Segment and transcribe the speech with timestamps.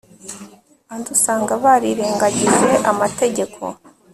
[0.83, 3.61] Abandi usanga barirengagije amategeko